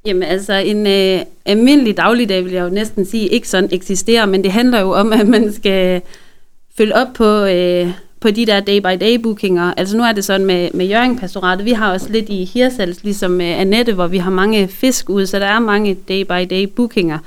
Jamen 0.06 0.24
altså, 0.24 0.54
en 0.54 0.88
øh, 0.88 1.25
almindelig 1.46 1.98
dagligdag 1.98 2.46
vil 2.46 2.54
jeg 2.54 2.63
jo 2.63 2.69
næsten 2.69 3.06
sige 3.06 3.28
ikke 3.28 3.50
sådan 3.50 3.69
eksisterer, 3.72 4.25
men 4.25 4.44
det 4.44 4.51
handler 4.51 4.80
jo 4.80 4.92
om, 4.92 5.13
at 5.13 5.28
man 5.28 5.54
skal 5.54 6.01
følge 6.78 6.96
op 6.96 7.07
på, 7.13 7.44
øh, 7.46 7.88
på 8.19 8.31
de 8.31 8.46
der 8.46 8.60
day-by-day-bookinger. 8.60 9.74
Altså 9.78 9.98
nu 9.98 10.04
er 10.04 10.12
det 10.12 10.25
sådan 10.25 10.48
med, 10.48 10.69
med 10.74 10.86
Jørgen 10.86 11.19
Pastoratet, 11.19 11.66
vi 11.66 11.72
har 11.72 11.94
også 11.94 12.10
lidt 12.10 12.30
i 12.30 12.44
Hirsals, 12.54 13.04
ligesom 13.04 13.31
med 13.31 13.46
Annette, 13.46 13.94
hvor 13.94 14.07
vi 14.07 14.18
har 14.18 14.31
mange 14.31 14.68
fisk 14.68 15.10
ud, 15.10 15.25
så 15.25 15.40
der 15.40 15.46
er 15.46 15.60
mange 15.60 15.98
day-by-day-bookinger. 16.07 17.18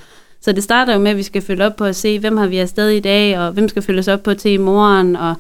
Så 0.41 0.53
det 0.53 0.63
starter 0.63 0.93
jo 0.93 0.99
med, 0.99 1.11
at 1.11 1.17
vi 1.17 1.23
skal 1.23 1.43
følge 1.43 1.65
op 1.67 1.77
på 1.77 1.85
at 1.85 1.97
se, 1.97 2.19
hvem 2.19 2.37
har 2.37 2.47
vi 2.47 2.59
afsted 2.59 2.89
i 2.89 3.01
dag, 3.01 3.39
og 3.39 3.53
hvem 3.53 3.69
skal 3.69 3.83
følges 3.83 4.09
op 4.09 4.23
på 4.23 4.35
til 4.35 4.51
i 4.51 4.57
morgen, 4.57 5.17
og 5.17 5.35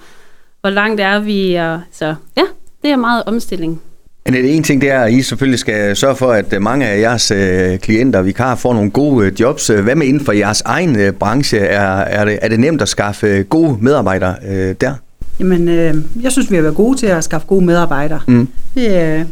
hvor 0.60 0.70
langt 0.70 1.00
er 1.00 1.18
vi, 1.18 1.54
og 1.54 1.80
så 1.92 2.14
ja, 2.36 2.44
det 2.82 2.90
er 2.90 2.96
meget 2.96 3.22
omstilling. 3.26 3.82
Men 4.24 4.34
det 4.34 4.56
en 4.56 4.62
ting, 4.62 4.80
det 4.80 4.90
er, 4.90 5.00
at 5.00 5.12
I 5.12 5.22
selvfølgelig 5.22 5.58
skal 5.58 5.96
sørge 5.96 6.16
for, 6.16 6.32
at 6.32 6.62
mange 6.62 6.86
af 6.86 7.00
jeres 7.00 7.30
øh, 7.30 7.78
klienter, 7.78 8.22
vikarer, 8.22 8.56
får 8.56 8.74
nogle 8.74 8.90
gode 8.90 9.26
øh, 9.26 9.40
jobs. 9.40 9.66
Hvad 9.66 9.94
med 9.94 10.06
inden 10.06 10.24
for 10.24 10.32
jeres 10.32 10.60
egen 10.60 10.98
øh, 10.98 11.12
branche? 11.12 11.58
Er, 11.58 11.82
er, 11.82 12.24
det, 12.24 12.38
er 12.42 12.48
det 12.48 12.60
nemt 12.60 12.82
at 12.82 12.88
skaffe 12.88 13.42
gode 13.42 13.78
medarbejdere 13.80 14.34
der? 14.72 14.94
Jamen, 15.40 15.68
øh, 15.68 15.94
jeg 16.22 16.32
synes, 16.32 16.50
vi 16.50 16.56
har 16.56 16.62
været 16.62 16.76
gode 16.76 16.98
til 16.98 17.06
at 17.06 17.24
skaffe 17.24 17.46
gode 17.46 17.64
medarbejdere. 17.64 18.20
Mm. 18.28 18.48
Vi 18.74 18.86
øh, 18.86 19.24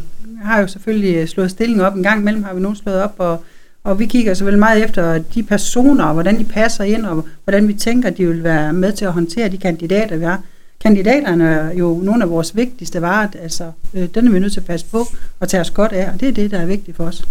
har 0.43 0.61
jo 0.61 0.67
selvfølgelig 0.67 1.29
slået 1.29 1.51
stillingen 1.51 1.85
op. 1.85 1.95
En 1.95 2.03
gang 2.03 2.21
imellem 2.21 2.43
har 2.43 2.53
vi 2.53 2.61
nogen 2.61 2.75
slået 2.75 3.03
op, 3.03 3.15
og, 3.17 3.43
og 3.83 3.99
vi 3.99 4.05
kigger 4.05 4.33
selvfølgelig 4.33 4.59
meget 4.59 4.83
efter 4.83 5.17
de 5.35 5.43
personer, 5.43 6.05
og 6.05 6.13
hvordan 6.13 6.39
de 6.39 6.43
passer 6.43 6.83
ind, 6.83 7.05
og 7.05 7.25
hvordan 7.43 7.67
vi 7.67 7.73
tænker, 7.73 8.09
de 8.09 8.27
vil 8.27 8.43
være 8.43 8.73
med 8.73 8.91
til 8.91 9.05
at 9.05 9.11
håndtere 9.11 9.49
de 9.49 9.57
kandidater, 9.57 10.17
vi 10.17 10.25
har 10.25 10.41
kandidaterne 10.81 11.45
er 11.45 11.73
jo 11.73 11.99
nogle 12.03 12.23
af 12.23 12.29
vores 12.29 12.55
vigtigste 12.55 13.01
varer, 13.01 13.27
altså 13.41 13.71
øh, 13.93 14.07
den 14.15 14.27
er 14.27 14.31
vi 14.31 14.39
nødt 14.39 14.53
til 14.53 14.59
at 14.59 14.65
passe 14.65 14.85
på 14.91 15.07
og 15.39 15.49
tage 15.49 15.61
os 15.61 15.71
godt 15.71 15.91
af, 15.91 16.09
og 16.13 16.19
det 16.19 16.27
er 16.27 16.33
det, 16.33 16.51
der 16.51 16.57
er 16.57 16.65
vigtigt 16.65 16.97
for 16.97 17.03
os. 17.03 17.23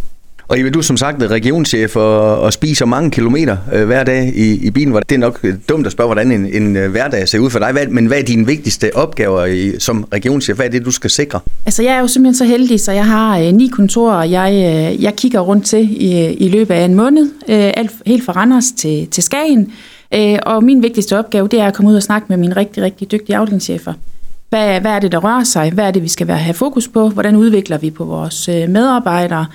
Og 0.51 0.61
Eva, 0.61 0.71
du 0.71 0.79
er 0.79 0.83
som 0.83 0.97
sagt 0.97 1.23
regionschef 1.23 1.97
og, 1.97 2.41
og 2.41 2.53
spiser 2.53 2.87
mange 2.87 3.11
kilometer 3.11 3.57
øh, 3.73 3.87
hver 3.87 4.05
dag 4.05 4.33
i, 4.37 4.67
i 4.67 4.71
bilen. 4.71 4.95
Det 4.95 5.13
er 5.13 5.19
nok 5.19 5.41
øh, 5.43 5.55
dumt 5.69 5.87
at 5.87 5.93
spørge, 5.93 6.09
hvordan 6.09 6.33
en, 6.33 6.47
en 6.63 6.77
øh, 6.77 6.91
hverdag 6.91 7.29
ser 7.29 7.39
ud 7.39 7.51
for 7.51 7.59
dig, 7.59 7.89
men 7.91 8.07
hvad 8.07 8.19
er 8.19 8.23
dine 8.23 8.47
vigtigste 8.47 8.97
opgaver 8.97 9.45
i, 9.45 9.81
som 9.81 10.09
regionschef? 10.13 10.57
Hvad 10.57 10.67
er 10.67 10.71
det, 10.71 10.85
du 10.85 10.91
skal 10.91 11.11
sikre? 11.11 11.41
Altså, 11.67 11.83
jeg 11.83 11.95
er 11.95 12.01
jo 12.01 12.07
simpelthen 12.07 12.35
så 12.35 12.45
heldig, 12.45 12.81
så 12.81 12.93
jeg 12.93 13.07
har 13.07 13.39
øh, 13.39 13.53
ni 13.53 13.69
kontorer, 13.73 14.25
jeg, 14.25 14.53
øh, 14.53 15.03
jeg 15.03 15.17
kigger 15.17 15.41
rundt 15.41 15.67
til 15.67 16.03
i, 16.03 16.33
i 16.33 16.49
løbet 16.49 16.75
af 16.75 16.85
en 16.85 16.95
måned, 16.95 17.25
øh, 17.49 17.73
alt, 17.77 17.91
helt 18.07 18.25
fra 18.25 18.33
Randers 18.33 18.73
til, 18.77 19.07
til 19.07 19.23
Skagen. 19.23 19.73
Øh, 20.15 20.39
og 20.43 20.65
min 20.65 20.83
vigtigste 20.83 21.19
opgave, 21.19 21.49
det 21.49 21.61
er 21.61 21.67
at 21.67 21.75
komme 21.75 21.91
ud 21.91 21.97
og 21.97 22.03
snakke 22.03 22.27
med 22.29 22.37
mine 22.37 22.57
rigtig, 22.57 22.83
rigtig 22.83 23.11
dygtige 23.11 23.37
afdelingschefer. 23.37 23.93
Hvad, 24.49 24.81
hvad 24.81 24.91
er 24.91 24.99
det, 24.99 25.13
der 25.13 25.19
rører 25.19 25.45
sig? 25.45 25.73
Hvad 25.73 25.85
er 25.85 25.91
det, 25.91 26.03
vi 26.03 26.09
skal 26.09 26.27
være, 26.27 26.37
have 26.37 26.55
fokus 26.55 26.89
på? 26.89 27.09
Hvordan 27.09 27.37
udvikler 27.37 27.79
vi 27.79 27.91
på 27.91 28.05
vores 28.05 28.49
øh, 28.49 28.69
medarbejdere? 28.69 29.47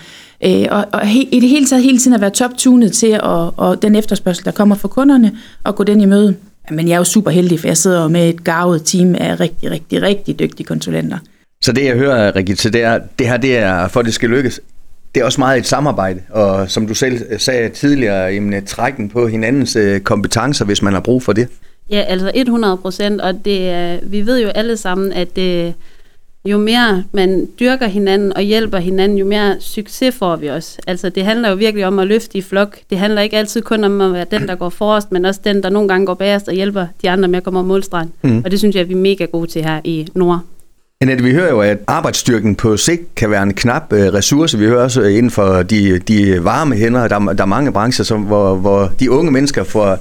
Øh, 0.46 0.66
og, 0.72 0.86
og 0.92 1.08
he, 1.08 1.24
i 1.24 1.40
det 1.40 1.50
hele 1.50 1.66
taget 1.66 1.84
hele 1.84 1.98
tiden 1.98 2.14
at 2.14 2.22
være 2.22 2.30
top-tunet 2.30 2.94
til 2.94 3.08
at, 3.08 3.22
og 3.58 3.82
den 3.82 3.96
efterspørgsel, 3.96 4.46
der 4.46 4.52
kommer 4.52 4.76
fra 4.76 4.88
kunderne, 4.88 5.32
og 5.64 5.76
gå 5.76 5.84
den 5.84 6.02
i 6.02 6.06
møde. 6.06 6.36
Men 6.72 6.88
jeg 6.88 6.94
er 6.94 6.98
jo 6.98 7.04
super 7.04 7.32
heldig, 7.32 7.60
for 7.60 7.68
jeg 7.68 7.78
sidder 7.78 8.08
med 8.08 8.30
et 8.30 8.44
gavet 8.44 8.82
team 8.86 9.16
af 9.16 9.40
rigtig, 9.40 9.72
rigtig, 9.72 10.02
rigtig 10.02 10.40
dygtige 10.40 10.66
konsulenter. 10.66 11.18
Så 11.62 11.72
det, 11.72 11.86
jeg 11.86 11.96
hører, 11.96 12.36
Rigitte, 12.36 12.70
det 12.70 12.84
er, 12.84 13.00
det 13.20 13.28
her 13.28 13.38
det 13.38 13.58
er, 13.58 13.88
for 13.88 14.00
at 14.00 14.06
det 14.06 14.14
skal 14.14 14.30
lykkes, 14.30 14.60
det 15.16 15.22
er 15.22 15.26
også 15.26 15.42
meget 15.42 15.58
et 15.58 15.66
samarbejde, 15.66 16.22
og 16.30 16.72
som 16.72 16.88
du 16.88 16.94
selv 16.94 17.40
sagde 17.40 17.70
tidligere, 17.70 18.24
jamen, 18.34 18.66
trækken 18.66 19.10
på 19.10 19.28
hinandens 19.28 19.76
øh, 19.76 20.00
kompetencer, 20.00 20.66
hvis 20.66 20.82
man 20.82 20.94
har 20.94 21.00
brug 21.00 21.24
for 21.24 21.34
det. 21.34 21.48
Ja, 21.90 22.02
altså 22.02 22.32
100 22.36 22.78
procent, 22.78 23.22
og 23.22 23.46
det, 23.46 24.00
vi 24.04 24.26
ved 24.26 24.42
jo 24.42 24.48
alle 24.48 24.78
sammen, 24.78 25.14
at 25.14 25.36
det, 25.36 25.74
jo 26.46 26.58
mere 26.58 27.04
man 27.12 27.48
dyrker 27.60 27.88
hinanden 27.88 28.34
og 28.38 28.42
hjælper 28.42 28.78
hinanden, 28.78 29.18
jo 29.18 29.26
mere 29.26 29.56
succes 29.60 30.16
får 30.16 30.36
vi 30.36 30.48
også. 30.48 30.78
Altså 30.88 31.10
det 31.10 31.26
handler 31.26 31.50
jo 31.50 31.56
virkelig 31.56 31.88
om 31.88 32.00
at 32.00 32.08
løfte 32.08 32.38
i 32.38 32.42
flok. 32.42 32.78
Det 32.90 32.98
handler 32.98 33.22
ikke 33.22 33.38
altid 33.38 33.62
kun 33.62 33.84
om 33.84 34.02
at 34.02 34.14
være 34.14 34.26
den, 34.32 34.48
der 34.48 34.56
går 34.56 34.70
forrest, 34.70 35.12
men 35.12 35.26
også 35.26 35.42
den, 35.44 35.64
der 35.64 35.70
nogle 35.70 35.88
gange 35.88 36.06
går 36.06 36.14
bagerst 36.14 36.48
og 36.48 36.54
hjælper 36.54 36.88
de 37.02 37.10
andre 37.10 37.28
med 37.28 37.38
at 37.38 37.44
komme 37.44 37.60
over 37.60 37.68
målstregen. 37.68 38.12
Mm. 38.22 38.42
Og 38.46 38.52
det 38.52 38.60
synes 38.60 38.76
jeg, 38.76 38.88
vi 38.90 38.94
er 38.94 38.98
mega 38.98 39.26
gode 39.26 39.48
til 39.48 39.64
her 39.64 39.82
i 39.84 40.08
Nord. 40.14 40.40
Annette, 41.02 41.24
vi 41.24 41.34
hører 41.34 41.50
jo, 41.50 41.62
at 41.62 41.78
arbejdsstyrken 41.88 42.56
på 42.56 42.78
sigt 42.78 43.16
kan 43.16 43.30
være 43.30 43.44
en 43.44 43.54
knap 43.54 43.94
øh, 43.94 44.14
ressource. 44.14 44.58
Vi 44.58 44.66
hører 44.66 44.84
også 44.84 45.02
øh, 45.02 45.18
inden 45.18 45.32
for 45.32 45.64
de, 45.64 46.00
de 46.00 46.44
varme 46.44 46.75
hænder, 46.75 47.08
der, 47.08 47.20
der 47.20 47.44
er 47.44 47.46
mange 47.46 47.72
brancher, 47.74 48.06
som, 48.06 48.22
hvor, 48.22 48.56
hvor 48.56 48.92
de 49.00 49.12
unge 49.12 49.32
mennesker 49.32 49.64
får 49.64 49.98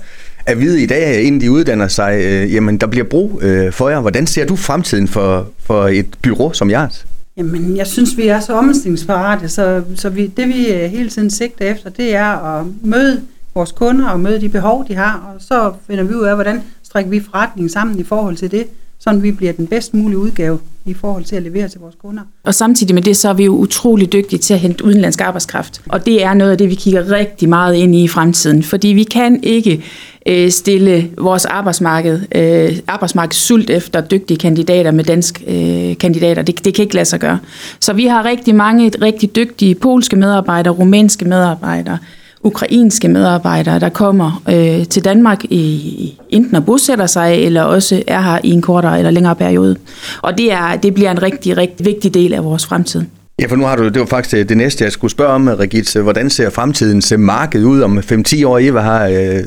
at 0.46 0.60
vide 0.60 0.82
i 0.82 0.86
dag, 0.86 1.22
inden 1.22 1.40
de 1.40 1.50
uddanner 1.50 1.88
sig, 1.88 2.20
øh, 2.24 2.54
jamen 2.54 2.76
der 2.76 2.86
bliver 2.86 3.04
brug 3.04 3.40
øh, 3.42 3.72
for 3.72 3.88
jer. 3.88 4.00
Hvordan 4.00 4.26
ser 4.26 4.46
du 4.46 4.56
fremtiden 4.56 5.08
for, 5.08 5.48
for 5.58 5.88
et 5.88 6.06
bureau 6.22 6.52
som 6.52 6.70
jeres? 6.70 7.06
Jamen, 7.36 7.76
jeg 7.76 7.86
synes, 7.86 8.16
vi 8.16 8.28
er 8.28 8.40
så 8.40 8.52
omstillingsparate, 8.52 9.48
så, 9.48 9.82
så 9.96 10.08
vi, 10.08 10.26
det 10.26 10.48
vi 10.48 10.72
øh, 10.72 10.90
hele 10.90 11.08
tiden 11.08 11.30
sigter 11.30 11.70
efter, 11.70 11.90
det 11.90 12.14
er 12.16 12.58
at 12.58 12.66
møde 12.82 13.20
vores 13.54 13.72
kunder 13.72 14.08
og 14.08 14.20
møde 14.20 14.40
de 14.40 14.48
behov, 14.48 14.88
de 14.88 14.94
har, 14.94 15.32
og 15.34 15.42
så 15.42 15.72
finder 15.86 16.04
vi 16.04 16.14
ud 16.14 16.24
af, 16.24 16.34
hvordan 16.34 16.62
strækker 16.82 17.10
vi 17.10 17.20
forretningen 17.20 17.70
sammen 17.70 17.98
i 17.98 18.04
forhold 18.04 18.36
til 18.36 18.50
det, 18.50 18.66
sådan 18.98 19.22
vi 19.22 19.32
bliver 19.32 19.52
den 19.52 19.66
bedst 19.66 19.94
mulige 19.94 20.18
udgave 20.18 20.58
i 20.86 20.94
forhold 20.94 21.24
til 21.24 21.36
at 21.36 21.42
levere 21.42 21.68
til 21.68 21.80
vores 21.80 21.94
kunder. 22.02 22.22
Og 22.44 22.54
samtidig 22.54 22.94
med 22.94 23.02
det, 23.02 23.16
så 23.16 23.28
er 23.28 23.32
vi 23.34 23.44
jo 23.44 23.52
utrolig 23.52 24.12
dygtige 24.12 24.38
til 24.38 24.54
at 24.54 24.60
hente 24.60 24.84
udenlandsk 24.84 25.20
arbejdskraft. 25.20 25.82
Og 25.88 26.06
det 26.06 26.24
er 26.24 26.34
noget 26.34 26.50
af 26.50 26.58
det, 26.58 26.70
vi 26.70 26.74
kigger 26.74 27.10
rigtig 27.10 27.48
meget 27.48 27.74
ind 27.74 27.94
i 27.94 28.04
i 28.04 28.08
fremtiden. 28.08 28.62
Fordi 28.62 28.88
vi 28.88 29.02
kan 29.02 29.40
ikke 29.42 29.84
øh, 30.26 30.50
stille 30.50 31.10
vores 31.18 31.44
arbejdsmarked, 31.44 32.20
øh, 32.34 32.78
arbejdsmarked 32.86 33.34
sult 33.34 33.70
efter 33.70 34.00
dygtige 34.00 34.38
kandidater 34.38 34.90
med 34.90 35.04
dansk 35.04 35.42
øh, 35.46 35.98
kandidater. 35.98 36.42
Det, 36.42 36.64
det 36.64 36.74
kan 36.74 36.82
ikke 36.82 36.94
lade 36.94 37.04
sig 37.04 37.20
gøre. 37.20 37.38
Så 37.80 37.92
vi 37.92 38.06
har 38.06 38.24
rigtig 38.24 38.54
mange 38.54 38.92
rigtig 39.02 39.36
dygtige 39.36 39.74
polske 39.74 40.16
medarbejdere, 40.16 40.74
rumænske 40.74 41.24
medarbejdere, 41.24 41.98
ukrainske 42.44 43.08
medarbejdere, 43.08 43.78
der 43.78 43.88
kommer 43.88 44.42
øh, 44.48 44.86
til 44.86 45.04
Danmark 45.04 45.44
i, 45.44 46.18
enten 46.30 46.56
at 46.56 46.66
bosætter 46.66 47.06
sig, 47.06 47.34
eller 47.34 47.62
også 47.62 48.02
er 48.06 48.20
her 48.20 48.38
i 48.44 48.50
en 48.50 48.62
kortere 48.62 48.98
eller 48.98 49.10
længere 49.10 49.36
periode. 49.36 49.76
Og 50.22 50.38
det, 50.38 50.52
er, 50.52 50.76
det 50.76 50.94
bliver 50.94 51.10
en 51.10 51.22
rigtig, 51.22 51.56
rigtig 51.56 51.86
vigtig 51.86 52.14
del 52.14 52.34
af 52.34 52.44
vores 52.44 52.66
fremtid. 52.66 53.02
Ja, 53.40 53.46
for 53.46 53.56
nu 53.56 53.64
har 53.64 53.76
du, 53.76 53.88
det 53.88 54.00
var 54.00 54.06
faktisk 54.06 54.48
det 54.48 54.56
næste, 54.56 54.84
jeg 54.84 54.92
skulle 54.92 55.10
spørge 55.10 55.32
om, 55.32 55.48
Regit. 55.48 55.96
Hvordan 55.96 56.30
ser 56.30 56.50
fremtidens 56.50 57.14
marked 57.18 57.64
ud 57.64 57.80
om 57.80 57.98
5-10 57.98 58.46
år? 58.46 58.58
Eva 58.58 58.80
har 58.80 59.06
øh, 59.06 59.40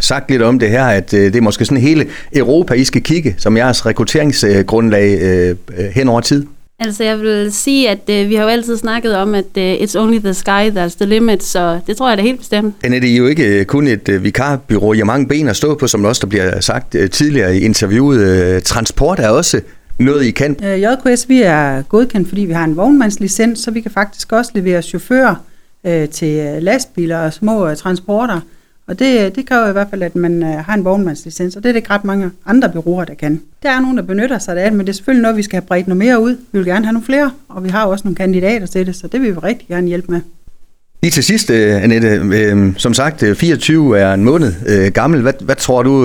sagt 0.00 0.30
lidt 0.30 0.42
om 0.42 0.58
det 0.58 0.70
her, 0.70 0.84
at 0.84 1.14
øh, 1.14 1.20
det 1.20 1.36
er 1.36 1.40
måske 1.40 1.64
sådan 1.64 1.82
hele 1.82 2.06
Europa, 2.36 2.74
I 2.74 2.84
skal 2.84 3.02
kigge 3.02 3.34
som 3.38 3.56
jeres 3.56 3.86
rekrutteringsgrundlag 3.86 5.18
øh, 5.22 5.56
øh 5.78 5.84
hen 5.94 6.08
over 6.08 6.20
tid. 6.20 6.46
Altså 6.78 7.04
jeg 7.04 7.20
vil 7.20 7.52
sige, 7.52 7.90
at 7.90 8.10
øh, 8.10 8.28
vi 8.28 8.34
har 8.34 8.42
jo 8.42 8.48
altid 8.48 8.76
snakket 8.76 9.16
om, 9.16 9.34
at 9.34 9.56
øh, 9.58 9.74
it's 9.74 9.98
only 9.98 10.18
the 10.18 10.34
sky 10.34 10.70
that's 10.70 10.96
the 10.96 11.06
limit, 11.06 11.42
så 11.42 11.80
det 11.86 11.96
tror 11.96 12.10
jeg 12.10 12.18
er 12.18 12.22
helt 12.22 12.38
bestemt. 12.38 12.74
Annette, 12.84 13.08
I 13.08 13.12
er 13.12 13.18
jo 13.18 13.26
ikke 13.26 13.60
øh, 13.60 13.64
kun 13.64 13.86
et 13.86 14.08
øh, 14.08 14.24
vikarbyrå. 14.24 14.92
I 14.92 14.98
har 14.98 15.04
mange 15.04 15.28
ben 15.28 15.48
at 15.48 15.56
stå 15.56 15.74
på, 15.74 15.86
som 15.86 16.04
også 16.04 16.20
der 16.20 16.26
bliver 16.26 16.60
sagt 16.60 16.94
øh, 16.94 17.10
tidligere 17.10 17.56
i 17.56 17.60
interviewet. 17.60 18.20
Øh, 18.20 18.62
transport 18.62 19.20
er 19.20 19.28
også 19.28 19.60
noget, 19.98 20.24
I 20.24 20.30
kan. 20.30 20.56
Øh, 20.64 20.82
JKS, 20.82 21.28
vi 21.28 21.42
er 21.42 21.82
godkendt, 21.82 22.28
fordi 22.28 22.40
vi 22.40 22.52
har 22.52 22.64
en 22.64 22.76
vognmandslicens, 22.76 23.58
så 23.58 23.70
vi 23.70 23.80
kan 23.80 23.90
faktisk 23.90 24.32
også 24.32 24.50
levere 24.54 24.82
chauffører 24.82 25.34
øh, 25.86 26.08
til 26.08 26.38
øh, 26.38 26.62
lastbiler 26.62 27.18
og 27.18 27.32
små 27.32 27.68
øh, 27.68 27.76
transporter. 27.76 28.40
Og 28.86 28.98
det, 28.98 29.36
det 29.36 29.46
kræver 29.46 29.68
i 29.68 29.72
hvert 29.72 29.86
fald, 29.90 30.02
at 30.02 30.16
man 30.16 30.42
øh, 30.42 30.48
har 30.48 30.74
en 30.74 30.84
vognmandslicens, 30.84 31.56
og 31.56 31.62
det 31.62 31.68
er 31.68 31.72
det 31.72 31.76
ikke 31.76 31.90
ret 31.90 32.04
mange 32.04 32.30
andre 32.46 32.68
byråer, 32.68 33.04
der 33.04 33.14
kan. 33.14 33.40
Der 33.62 33.70
er 33.70 33.80
nogen, 33.80 33.96
der 33.96 34.02
benytter 34.02 34.38
sig 34.38 34.56
af 34.56 34.70
det, 34.70 34.76
men 34.76 34.86
det 34.86 34.92
er 34.92 34.94
selvfølgelig 34.94 35.22
noget, 35.22 35.36
vi 35.36 35.42
skal 35.42 35.56
have 35.56 35.66
bredt 35.66 35.88
noget 35.88 35.98
mere 35.98 36.20
ud. 36.20 36.30
Vi 36.30 36.58
vil 36.58 36.64
gerne 36.64 36.84
have 36.84 36.92
nogle 36.92 37.06
flere, 37.06 37.30
og 37.48 37.64
vi 37.64 37.68
har 37.68 37.84
også 37.84 38.04
nogle 38.04 38.16
kandidater 38.16 38.66
til 38.66 38.86
det, 38.86 38.96
så 38.96 39.06
det 39.06 39.20
vil 39.20 39.34
vi 39.34 39.38
rigtig 39.38 39.68
gerne 39.68 39.88
hjælpe 39.88 40.12
med. 40.12 40.20
Lige 41.02 41.10
til 41.10 41.24
sidst, 41.24 41.50
øh, 41.50 41.82
Annette, 41.82 42.08
øh, 42.08 42.72
som 42.76 42.94
sagt, 42.94 43.24
24 43.36 43.98
er 43.98 44.14
en 44.14 44.24
måned 44.24 44.90
gammel. 44.90 45.22
Hvad, 45.22 45.32
hvad 45.40 45.56
tror 45.56 45.82
du 45.82 46.04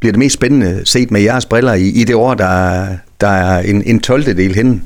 bliver 0.00 0.12
det 0.12 0.18
mest 0.18 0.34
spændende 0.34 0.80
set 0.84 1.10
med 1.10 1.20
jeres 1.20 1.46
briller 1.46 1.74
i, 1.74 1.88
i 1.88 2.04
det 2.04 2.14
år, 2.14 2.34
der, 2.34 2.86
der 3.20 3.28
er 3.28 3.58
en, 3.58 3.82
en 3.82 4.00
12. 4.00 4.24
del 4.24 4.54
henne? 4.54 4.80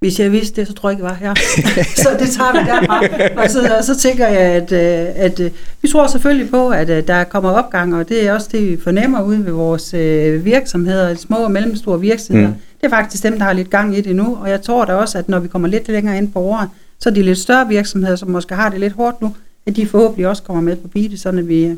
Hvis 0.00 0.20
jeg 0.20 0.32
vidste 0.32 0.60
det, 0.60 0.68
så 0.68 0.74
tror 0.74 0.90
jeg 0.90 0.98
ikke, 0.98 1.06
jeg 1.06 1.10
var 1.10 1.18
her. 1.18 1.34
så 2.02 2.08
det 2.18 2.30
tager 2.30 2.52
vi 2.52 2.58
derfra. 2.58 3.42
Og 3.42 3.50
så, 3.50 3.76
og 3.78 3.84
så 3.84 3.96
tænker 3.96 4.26
jeg, 4.26 4.38
at, 4.38 4.72
øh, 4.72 5.24
at, 5.24 5.40
at 5.40 5.52
vi 5.82 5.88
tror 5.88 6.06
selvfølgelig 6.06 6.50
på, 6.50 6.68
at 6.68 6.90
øh, 6.90 7.06
der 7.06 7.24
kommer 7.24 7.50
opgang, 7.50 7.94
og 7.94 8.08
det 8.08 8.26
er 8.26 8.32
også 8.32 8.48
det, 8.52 8.70
vi 8.70 8.76
fornemmer 8.82 9.22
ude 9.22 9.44
ved 9.44 9.52
vores 9.52 9.94
øh, 9.94 10.44
virksomheder, 10.44 11.14
små 11.14 11.36
og 11.36 11.50
mellemstore 11.50 12.00
virksomheder. 12.00 12.48
Mm. 12.48 12.54
Det 12.80 12.86
er 12.86 12.90
faktisk 12.90 13.22
dem, 13.22 13.38
der 13.38 13.44
har 13.44 13.52
lidt 13.52 13.70
gang 13.70 13.96
i 13.98 14.00
det 14.00 14.16
nu, 14.16 14.38
og 14.40 14.50
jeg 14.50 14.62
tror 14.62 14.84
da 14.84 14.94
også, 14.94 15.18
at 15.18 15.28
når 15.28 15.38
vi 15.38 15.48
kommer 15.48 15.68
lidt 15.68 15.88
længere 15.88 16.18
ind 16.18 16.32
på 16.32 16.40
året, 16.40 16.68
så 16.98 17.08
er 17.08 17.14
de 17.14 17.22
lidt 17.22 17.38
større 17.38 17.68
virksomheder, 17.68 18.16
som 18.16 18.30
måske 18.30 18.54
har 18.54 18.68
det 18.68 18.80
lidt 18.80 18.92
hårdt 18.92 19.22
nu, 19.22 19.34
at 19.66 19.76
de 19.76 19.86
forhåbentlig 19.86 20.28
også 20.28 20.42
kommer 20.42 20.62
med 20.62 20.76
på 20.76 20.88
beatet, 20.88 21.20
så 21.20 21.30
vi 21.30 21.76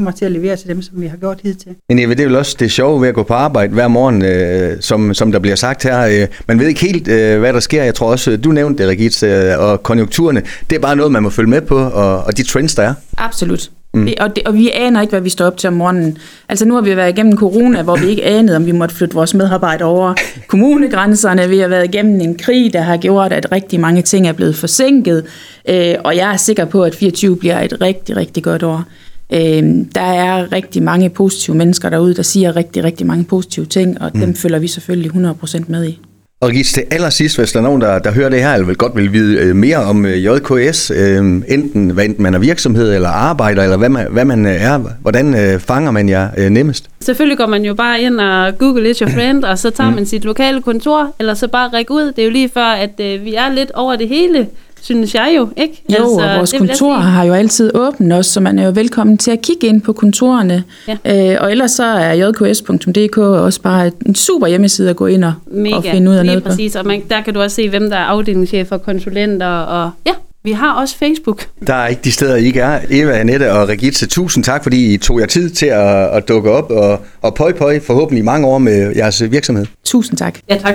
kommer 0.00 0.10
til 0.10 0.24
at 0.24 0.32
levere 0.32 0.56
til 0.56 0.68
dem, 0.68 0.82
som 0.82 1.00
vi 1.00 1.06
har 1.06 1.16
gjort 1.16 1.40
hidtil. 1.42 1.74
Men 1.88 1.98
Eva, 1.98 2.14
det 2.14 2.20
er 2.20 2.26
vel 2.26 2.36
også 2.36 2.56
det 2.58 2.72
sjove 2.72 3.00
ved 3.00 3.08
at 3.08 3.14
gå 3.14 3.22
på 3.22 3.34
arbejde 3.34 3.72
hver 3.72 3.88
morgen, 3.88 4.24
øh, 4.24 4.76
som, 4.80 5.14
som 5.14 5.32
der 5.32 5.38
bliver 5.38 5.56
sagt 5.56 5.82
her. 5.82 6.22
Øh, 6.22 6.28
man 6.48 6.58
ved 6.58 6.66
ikke 6.66 6.80
helt, 6.80 7.08
øh, 7.08 7.38
hvad 7.38 7.52
der 7.52 7.60
sker. 7.60 7.82
Jeg 7.84 7.94
tror 7.94 8.10
også, 8.10 8.36
du 8.36 8.52
nævnte 8.52 8.82
det, 8.82 8.90
Regit, 8.90 9.22
øh, 9.22 9.58
og 9.58 9.82
konjunkturerne. 9.82 10.42
Det 10.70 10.76
er 10.76 10.80
bare 10.80 10.96
noget, 10.96 11.12
man 11.12 11.22
må 11.22 11.30
følge 11.30 11.50
med 11.50 11.60
på, 11.60 11.78
og, 11.78 12.24
og 12.24 12.36
de 12.36 12.42
trends, 12.42 12.74
der 12.74 12.82
er. 12.82 12.94
Absolut. 13.18 13.70
Mm. 13.94 14.06
Det, 14.06 14.14
og, 14.18 14.36
det, 14.36 14.44
og 14.46 14.54
vi 14.54 14.70
aner 14.70 15.00
ikke, 15.00 15.10
hvad 15.10 15.20
vi 15.20 15.30
står 15.30 15.46
op 15.46 15.56
til 15.56 15.68
om 15.68 15.74
morgenen. 15.74 16.18
Altså 16.48 16.64
nu 16.64 16.74
har 16.74 16.80
vi 16.80 16.96
været 16.96 17.08
igennem 17.08 17.36
corona, 17.36 17.82
hvor 17.82 17.96
vi 17.96 18.06
ikke 18.06 18.24
anede, 18.24 18.56
om 18.56 18.66
vi 18.66 18.72
måtte 18.72 18.94
flytte 18.94 19.14
vores 19.14 19.34
medarbejdere 19.34 19.88
over 19.88 20.14
kommunegrænserne. 20.48 21.48
Vi 21.48 21.58
har 21.58 21.68
været 21.68 21.84
igennem 21.84 22.20
en 22.20 22.38
krig, 22.38 22.72
der 22.72 22.80
har 22.80 22.96
gjort, 22.96 23.32
at 23.32 23.52
rigtig 23.52 23.80
mange 23.80 24.02
ting 24.02 24.28
er 24.28 24.32
blevet 24.32 24.56
forsinket. 24.56 25.24
Øh, 25.68 25.94
og 26.04 26.16
jeg 26.16 26.32
er 26.32 26.36
sikker 26.36 26.64
på, 26.64 26.84
at 26.84 26.94
24 26.94 27.36
bliver 27.36 27.60
et 27.60 27.80
rigtig, 27.80 28.16
rigtig 28.16 28.42
godt 28.42 28.62
år. 28.62 28.84
Øh, 29.32 29.86
der 29.94 30.00
er 30.00 30.52
rigtig 30.52 30.82
mange 30.82 31.10
positive 31.10 31.56
mennesker 31.56 31.88
derude, 31.88 32.14
der 32.14 32.22
siger 32.22 32.56
rigtig, 32.56 32.84
rigtig 32.84 33.06
mange 33.06 33.24
positive 33.24 33.66
ting, 33.66 34.02
og 34.02 34.10
mm. 34.14 34.20
dem 34.20 34.34
følger 34.34 34.58
vi 34.58 34.68
selvfølgelig 34.68 35.10
100% 35.10 35.64
med 35.68 35.88
i. 35.88 35.98
Og 36.42 36.50
Gits, 36.50 36.72
til 36.72 36.84
allersidst, 36.90 37.38
hvis 37.38 37.52
der 37.52 37.58
er 37.58 37.62
nogen, 37.62 37.80
der, 37.80 37.98
der 37.98 38.12
hører 38.12 38.28
det 38.28 38.42
her, 38.42 38.52
eller 38.54 38.66
vil 38.66 38.76
godt 38.76 38.96
vil 38.96 39.12
vide 39.12 39.38
øh, 39.38 39.56
mere 39.56 39.76
om 39.76 40.06
øh, 40.06 40.24
JKS, 40.24 40.90
øh, 40.90 41.16
enten 41.48 41.90
hvad 41.90 42.04
enten 42.04 42.22
man 42.22 42.34
er 42.34 42.38
virksomhed 42.38 42.94
eller 42.94 43.08
arbejder, 43.08 43.62
eller 43.62 43.76
hvad 43.76 43.88
man, 43.88 44.06
hvad 44.10 44.24
man 44.24 44.46
øh, 44.46 44.52
er, 44.52 44.78
hvordan 45.02 45.34
øh, 45.34 45.60
fanger 45.60 45.90
man 45.90 46.08
jer 46.08 46.28
øh, 46.38 46.50
nemmest? 46.50 46.90
Selvfølgelig 47.00 47.38
går 47.38 47.46
man 47.46 47.64
jo 47.64 47.74
bare 47.74 48.00
ind 48.00 48.20
og 48.20 48.58
Google 48.58 48.90
is 48.90 48.98
your 48.98 49.10
friend, 49.10 49.44
og 49.44 49.58
så 49.58 49.70
tager 49.70 49.90
mm. 49.90 49.96
man 49.96 50.06
sit 50.06 50.24
lokale 50.24 50.62
kontor, 50.62 51.14
eller 51.18 51.34
så 51.34 51.48
bare 51.48 51.68
række 51.68 51.92
ud. 51.92 52.12
Det 52.12 52.18
er 52.18 52.24
jo 52.24 52.30
lige 52.30 52.48
før, 52.54 52.66
at 52.66 53.00
øh, 53.00 53.24
vi 53.24 53.34
er 53.34 53.54
lidt 53.54 53.70
over 53.70 53.96
det 53.96 54.08
hele 54.08 54.46
synes 54.82 55.14
jeg 55.14 55.34
jo, 55.36 55.48
ikke? 55.56 55.82
Jo, 55.88 55.96
altså, 55.96 56.28
og 56.28 56.36
vores 56.36 56.54
kontor 56.58 56.94
har 56.94 57.24
jo 57.24 57.32
altid 57.32 57.70
åbent 57.74 58.12
også, 58.12 58.32
så 58.32 58.40
man 58.40 58.58
er 58.58 58.64
jo 58.64 58.72
velkommen 58.74 59.18
til 59.18 59.30
at 59.30 59.42
kigge 59.42 59.66
ind 59.66 59.82
på 59.82 59.92
kontorerne. 59.92 60.64
Ja. 60.88 61.32
Øh, 61.32 61.38
og 61.40 61.50
ellers 61.50 61.70
så 61.70 61.84
er 61.84 62.12
jks.dk 62.28 63.18
også 63.18 63.60
bare 63.62 63.90
en 64.06 64.14
super 64.14 64.46
hjemmeside 64.46 64.90
at 64.90 64.96
gå 64.96 65.06
ind 65.06 65.24
og, 65.24 65.32
Mega, 65.46 65.76
og 65.76 65.84
finde 65.84 66.10
ud 66.10 66.16
af 66.16 66.26
noget 66.26 66.42
præcis. 66.42 66.72
på. 66.72 66.78
og 66.78 66.86
man, 66.86 67.02
der 67.10 67.20
kan 67.20 67.34
du 67.34 67.40
også 67.40 67.54
se, 67.54 67.68
hvem 67.68 67.90
der 67.90 67.96
er 67.96 68.04
afdelingschefer, 68.04 68.78
konsulenter 68.78 69.46
og 69.46 69.90
ja, 70.06 70.12
vi 70.44 70.52
har 70.52 70.72
også 70.72 70.96
Facebook. 70.96 71.46
Der 71.66 71.74
er 71.74 71.86
ikke 71.86 72.02
de 72.04 72.12
steder, 72.12 72.36
I 72.36 72.44
ikke 72.44 72.60
er. 72.60 72.80
Eva, 72.90 73.12
Annette 73.12 73.52
og 73.52 73.68
Regitze, 73.68 74.06
tusind 74.06 74.44
tak, 74.44 74.62
fordi 74.62 74.94
I 74.94 74.96
tog 74.96 75.20
jer 75.20 75.26
tid 75.26 75.50
til 75.50 75.66
at, 75.66 76.16
at 76.16 76.28
dukke 76.28 76.50
op 76.50 76.70
og, 76.70 77.00
og 77.22 77.34
pøj 77.34 77.52
pøj 77.52 77.80
forhåbentlig 77.80 78.24
mange 78.24 78.46
år 78.46 78.58
med 78.58 78.96
jeres 78.96 79.30
virksomhed. 79.30 79.66
Tusind 79.84 80.18
tak. 80.18 80.38
Ja, 80.50 80.56
tak. 80.56 80.74